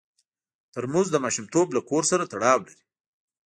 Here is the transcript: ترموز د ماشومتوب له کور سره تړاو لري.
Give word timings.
ترموز 0.73 1.07
د 1.11 1.15
ماشومتوب 1.23 1.67
له 1.75 1.81
کور 1.89 2.03
سره 2.11 2.23
تړاو 2.31 2.59
لري. 2.65 2.81